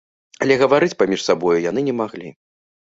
[0.45, 2.29] Але гаварыць паміж сабою яны не маглі.